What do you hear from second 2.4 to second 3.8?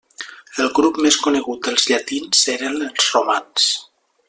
eren els romans.